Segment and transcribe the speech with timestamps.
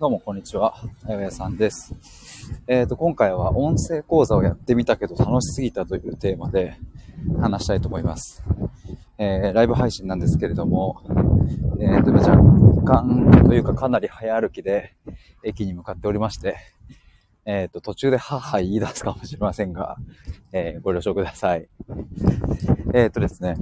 [0.00, 0.76] どうも、こんにちは。
[1.06, 1.92] あややさんです。
[2.68, 6.78] えっ、ー、と、今回は音声講座をやってみたけど楽しすぎたというテーマで
[7.40, 8.44] 話したいと思います。
[9.18, 11.02] えー、ライブ配信なんですけれども、
[11.80, 12.30] えっ、ー、と、若
[12.84, 14.94] 干というかかなり早歩きで
[15.42, 16.58] 駅に向かっておりまして、
[17.44, 19.96] えっ、と、途中で母言い出すかもしれませんが、
[20.52, 21.68] えご了承ください。
[22.94, 23.56] えっ、とですね、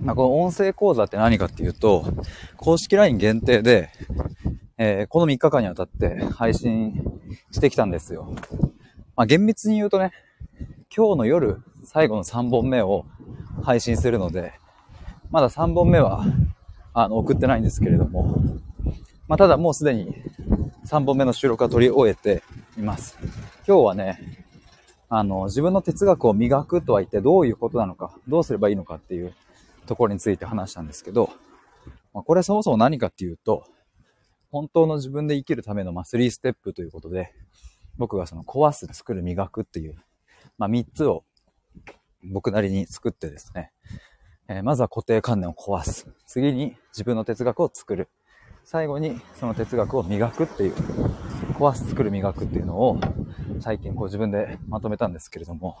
[0.00, 2.04] まあ、この音声講座って何かっていうと、
[2.56, 3.90] 公式 LINE 限定で、
[4.76, 6.94] えー、この3日間にわたって配信
[7.52, 8.34] してきたんですよ。
[9.16, 10.10] まあ、厳密に言うとね、
[10.94, 13.06] 今日の夜、最後の3本目を
[13.62, 14.52] 配信するので、
[15.30, 16.24] まだ3本目は、
[16.92, 18.36] あの、送ってないんですけれども、
[19.28, 20.14] まあ、ただもうすでに
[20.86, 22.42] 3本目の収録は取り終えて
[22.76, 23.16] います。
[23.66, 24.44] 今日はね、
[25.08, 29.34] あの、自分の哲学を磨くとは言ってどういうことなのか、どうすればいいのかっていう
[29.86, 31.30] ところについて話したんですけど、
[32.12, 33.64] まあ、これそもそも何かっていうと、
[34.54, 37.34] 本当の自分で生きるための、まあ、3ステップということで、
[37.96, 39.96] 僕がその壊す、作る、磨くっていう、
[40.58, 41.24] まあ、3つを
[42.22, 43.72] 僕なりに作ってですね、
[44.46, 46.08] えー、まずは固定観念を壊す。
[46.24, 48.08] 次に自分の哲学を作る。
[48.62, 50.74] 最後にその哲学を磨くっていう、
[51.54, 53.00] 壊す、作る、磨くっていうのを
[53.58, 55.78] 最近こう自分でまとめたんですけれども、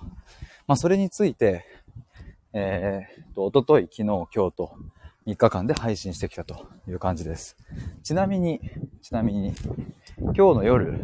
[0.66, 1.64] まあそれについて、
[2.52, 4.76] えー、と、おととい、昨日、今日と、
[5.26, 7.56] 3日間で配信してきたという感じです。
[8.02, 8.60] ちなみに、
[9.00, 9.54] ちなみに、
[10.18, 11.00] 今日の夜、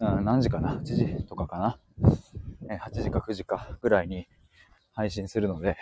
[0.00, 1.78] うん、何時かな ?8 時とかかな？
[2.68, 4.26] え ?8 時か9時かぐらいに
[4.94, 5.76] 配信するので、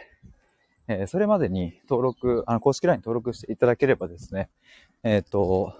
[0.89, 4.51] えー、それまでに登録、あの、公式 LINE 登録していただければですね、
[5.03, 5.73] えっ、ー、と、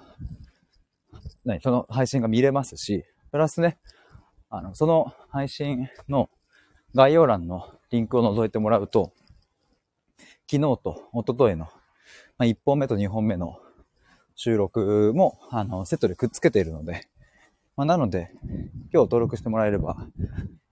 [1.45, 3.79] 何、その配信が見れますし、プラスね、
[4.49, 6.31] あの、その配信の
[6.95, 9.13] 概要欄のリンクを覗いてもらうと、
[10.53, 11.71] 昨日と一昨日の、ま
[12.41, 13.57] あ、1本目と2本目の
[14.35, 17.09] 収録も、あの、セットでくっつけているので、
[17.75, 18.33] まあ、なので、
[18.93, 20.09] 今日登録してもらえれば、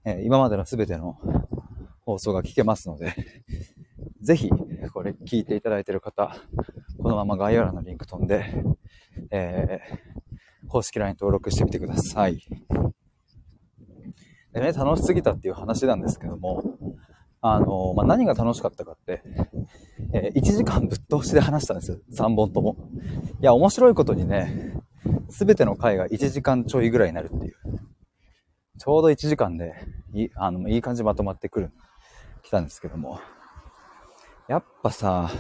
[0.04, 1.16] えー、今までの全ての
[2.00, 3.14] 放送が聞けますので、
[4.20, 4.50] ぜひ、
[4.92, 6.36] これ聞いていただいている方、
[6.98, 8.52] このまま概要欄のリンク飛んで、
[9.30, 12.42] えー、公式 LINE 登録してみてください。
[14.52, 16.62] でね、楽しすぎたっていう話なんですけども、
[17.42, 19.22] あの、まあ、何が楽しかったかって、
[20.12, 21.98] えー、1時間ぶっ通しで話したんですよ。
[22.12, 22.76] 3本とも。
[23.40, 24.74] いや、面白いことにね、
[25.30, 27.54] すべての回が1時間ちょいぐらいになるっていう。
[28.78, 29.74] ちょうど1時間で、
[30.12, 31.72] いい、あの、いい感じまとまってくる、
[32.42, 33.20] 来たんですけども。
[34.48, 35.30] やっぱさ、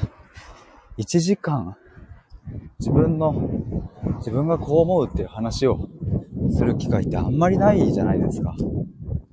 [0.98, 1.76] 1時間、
[2.78, 3.50] 自分の、
[4.18, 5.88] 自分がこう思うっていう話を
[6.50, 8.54] する機会ってあんまりないじゃないですか。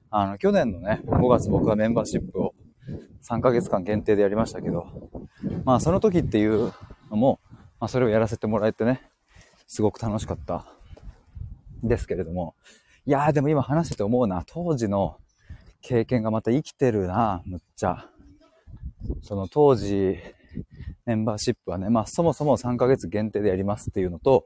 [0.09, 2.46] あの、去年のね、5月僕はメンバーシップを
[3.29, 4.87] 3ヶ月間限定でやりましたけど、
[5.65, 6.73] まあその時っていう
[7.11, 7.39] のも、
[7.79, 9.01] まあそれをやらせてもらえてね、
[9.67, 10.65] すごく楽しかった
[11.83, 12.55] ですけれども、
[13.05, 15.17] いやーでも今話してて思うな、当時の
[15.81, 18.09] 経験がまた生きてるな、むっちゃ。
[19.21, 20.17] その当時、
[21.05, 24.45] メンバーシップはね、まあそもそも3ヶ月限定でやりますっていうのと、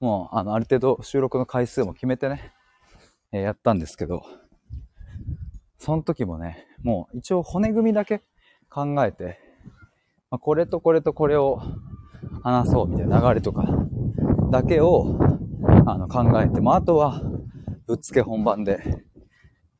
[0.00, 2.52] もうあのある程度収録の回数も決めてね、
[3.32, 4.22] えー、やったんですけど、
[5.78, 8.22] その時もね、もう一応骨組みだけ
[8.68, 9.38] 考えて、
[10.30, 11.62] まあ、これとこれとこれを
[12.42, 13.66] 話そうみたいな流れとか
[14.50, 15.18] だけを
[15.86, 17.22] あの考えて、まあ、あとは
[17.86, 19.04] ぶっつけ本番で、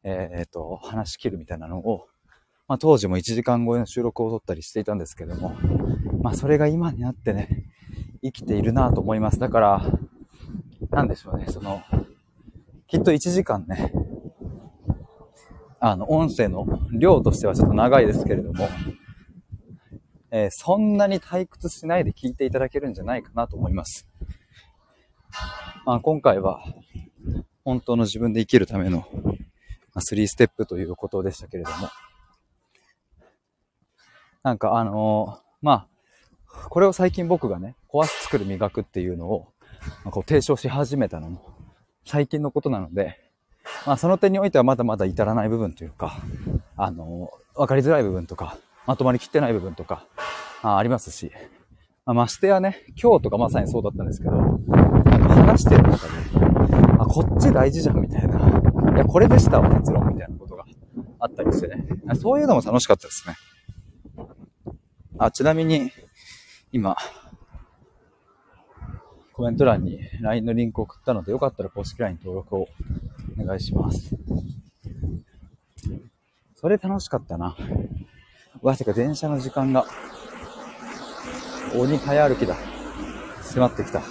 [0.03, 2.07] えっ、と、話し切るみたいなのを、
[2.67, 5.55] まあ、当時も1時間超えの収録を撮ったりしていたんですけども、
[6.23, 7.65] まあ、それが今になってね、
[8.23, 9.39] 生きているなと思います。
[9.39, 9.83] だから、
[10.91, 11.83] なんでしょうね、その、
[12.87, 13.93] きっと1時間ね、
[15.81, 18.69] あの、音声の量としてはちょっと長いですけれども、
[20.31, 24.09] えー、そんなに退屈しないで聞いていただけるんじゃないかなと思います。
[25.87, 26.63] まあ、今回は、
[27.65, 29.33] 本当の自分で生きるための、ま
[29.95, 31.89] あ、3ステップということでしたけれども、
[34.43, 35.89] なんかあのー、まあ、
[36.71, 39.53] これを最近僕がね、壊す作る磨くっていうのを、
[40.05, 41.43] まあ、こう提唱し始めたのも、
[42.05, 43.28] 最近のことなので、
[43.87, 46.21] まあその点においてはまだまだ至らない部分というか、
[46.77, 50.07] あの、わかりづらい部分とか、まとまりきってない部分とか、
[50.63, 51.31] あありますし、
[52.07, 56.13] まあ、ましてやね、今日とかまさにそうだったんですけど、なんか話してる中で、
[56.99, 58.39] あ、こっち大事じゃんみたいな、
[58.95, 60.65] いや、これでしたわ、結論みたいなことが
[61.21, 61.87] あったりしてね。
[62.15, 63.35] そういうのも楽しかったですね。
[65.19, 65.91] あ、ちなみに、
[66.73, 66.97] 今、
[69.35, 72.69] コメント欄に LINE のリンクを送ったので、よかったら公式 LINE 登録を
[73.41, 74.15] お願いします。
[76.55, 77.57] それ楽しかったな。
[78.61, 79.87] わせか電車の時間が、
[81.77, 82.57] 鬼早歩きだ。
[83.43, 84.03] 迫ってきた。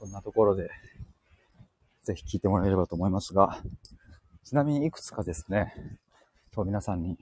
[0.00, 0.70] そんなところで、
[2.02, 3.60] ぜひ聞いてもらえればと思いますが、
[4.44, 5.74] ちなみにいくつかですね、
[6.52, 7.18] と皆さんに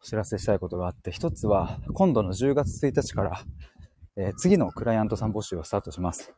[0.00, 3.42] お知らせしたいことがあって、一つは、今度の10月1日から、
[4.16, 6.32] えー、次のクライアントさん募集をスタートします。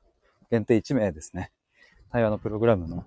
[0.50, 1.52] 限定1名ですね。
[2.10, 3.04] 対話のプログラムの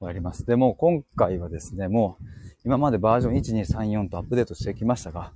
[0.00, 0.46] をやります。
[0.46, 2.24] でも今回はですね、もう
[2.64, 5.32] 今までバージョン1234とアップデートしてきましたが、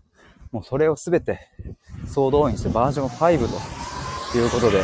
[0.53, 1.41] もうそれをすべて
[2.07, 3.39] 総動員してバージョン5
[4.33, 4.83] ということで、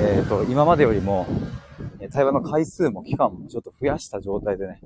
[0.00, 1.26] えっ、ー、と、今までよりも
[2.12, 4.80] 対話の回数も期間もちょっと増やした状態でね、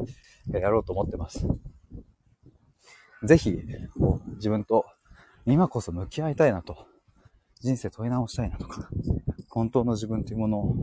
[0.52, 1.46] やろうと思ってます。
[3.24, 3.58] ぜひ、
[4.36, 4.86] 自分と
[5.44, 6.86] 今こそ向き合いたいなと、
[7.60, 8.88] 人生問い直したいなとか、
[9.50, 10.76] 本当の自分というものを、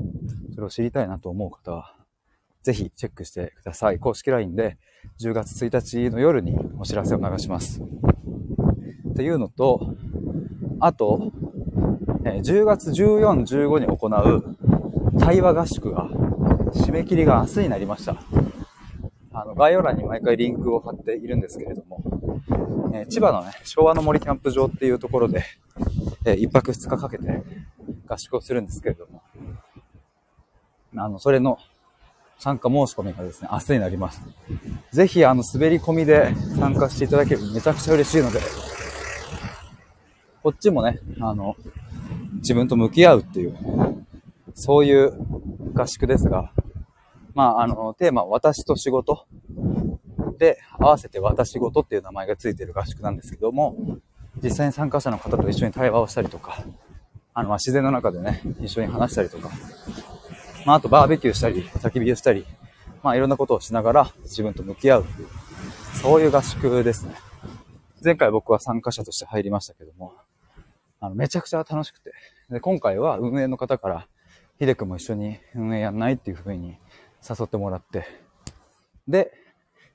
[0.54, 1.96] それを知りたいなと思う方は、
[2.62, 3.98] ぜひチェックしてください。
[3.98, 4.78] 公式 LINE で
[5.20, 7.82] 10月1日の夜にお知らせを流します。
[7.82, 9.96] っていうのと、
[10.80, 11.32] あと、
[12.24, 14.58] 10月14、15に行う
[15.20, 16.10] 対話合宿が、
[16.74, 18.22] 締め切りが明日になりました。
[19.32, 22.04] あの、概要欄に毎回リンクを貼っているんですけれども、
[22.94, 25.44] え、千葉のね、昭和の森キャンプ場っていうところで、
[26.28, 27.44] えー、1泊2日かけて
[28.06, 29.22] 合宿をするんですけれども、
[30.96, 31.58] あの、それの
[32.38, 34.22] 参加申し込みがですね、明日になります。
[34.92, 38.40] ぜひ、あの、滑り込みで参加していただけるとめちゃくちゃ嬉しいので、
[40.44, 41.56] こっちもね、あの、
[42.36, 43.58] 自分と向き合うっていう、
[44.54, 45.14] そういう
[45.74, 46.52] 合宿ですが、
[47.34, 49.26] まあ、あの、テーマは私と仕事
[50.38, 53.76] で、合わせて私事っていう名前がついてる合宿なんですけども、
[54.44, 56.64] 実際に参加者の方と一緒に対話をしたりとか、
[57.34, 59.50] あの、ま自然の中でね、一緒に話したりとか、
[60.66, 62.46] まあ、あとバーベキューしたり、焚き火をしたり、
[63.04, 65.06] まあ、いろんなことをしながら自分と向き合うう、
[66.02, 67.16] そういう合宿ですね。
[68.04, 70.14] 前回僕は参加者として入りましたけども、
[71.00, 72.12] あの、めちゃくちゃ楽しくて。
[72.50, 74.08] で、今回は運営の方から、
[74.60, 76.78] ひでくんも一緒に運営やんないっていう風に
[77.28, 78.06] 誘ってもらって、
[79.08, 79.32] で、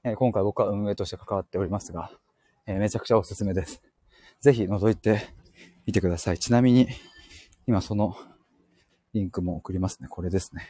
[0.05, 2.11] え今回僕は運営として関わっておりますが、
[2.67, 3.83] えめちゃくちゃおすすめです。
[4.43, 5.29] ぜひ覗いて
[5.87, 6.39] みてください。
[6.39, 6.89] ちなみに、
[7.69, 8.17] 今その
[9.15, 10.09] リンクも送りますね。
[10.09, 10.67] これですね。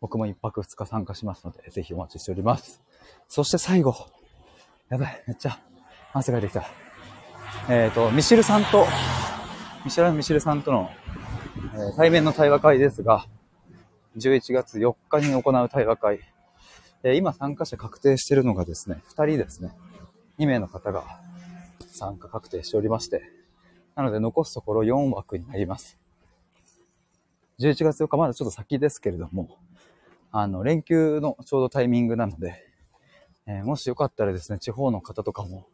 [0.00, 2.80] 僕も一泊二日参加しますので、ぜひお待ちしております。
[3.28, 3.94] そして最後。
[4.88, 5.60] やばい、めっちゃ
[6.14, 6.70] 汗が出てきた。
[7.68, 8.86] えっ、ー、と、ミシルさんと、
[9.84, 10.88] ミシェラミシルさんとの、
[11.74, 13.26] えー、対面の対話会ですが、
[14.16, 16.20] 11月4日に行う対話会。
[17.04, 19.72] え今参加者確定してるのがですね、2人ですね。
[20.38, 21.04] 2名の方が
[21.86, 23.22] 参加確定しておりまして、
[23.96, 25.98] なので残すところ4枠になります。
[27.58, 29.58] 11月4日まだちょっと先ですけれども、
[30.30, 32.64] あの、連休のちょうどタイミングなので、
[33.46, 35.66] えー、もしよかったらですね、地方の方とかも、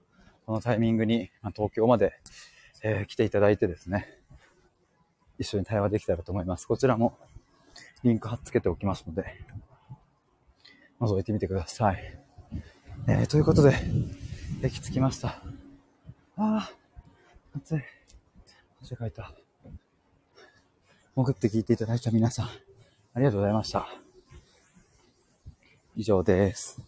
[0.47, 2.15] このタイミングに、東京まで、
[2.83, 4.19] えー、来ていただいてですね、
[5.39, 6.67] 一緒に対話できたらと思います。
[6.67, 7.19] こちらも
[8.03, 9.25] リンク貼っつけておきますので、
[11.01, 12.19] 覗いてみてください。
[13.09, 13.75] えー、ということで、
[14.63, 15.29] 駅着きました。
[15.29, 15.43] あ
[16.37, 16.71] あ、
[17.57, 17.81] 暑い。
[18.83, 19.33] 汗かいた。
[21.17, 22.51] 潜って聞いていただいた皆さん、あ
[23.17, 23.87] りがとうございました。
[25.97, 26.81] 以上です。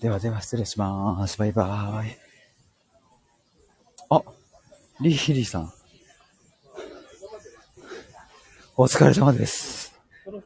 [0.00, 1.38] ではでは失礼します。
[1.38, 2.16] バイバーイ。
[4.10, 4.22] あ、
[5.00, 5.72] リヒリーさん。
[8.76, 9.92] お疲れ様です。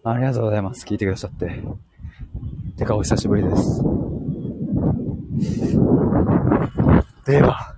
[0.02, 0.84] ありがとうございます。
[0.84, 1.62] 聞いてくださって。
[2.76, 4.01] てか、お久しぶりです。
[7.24, 7.71] では、